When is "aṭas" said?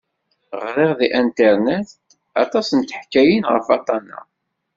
2.43-2.67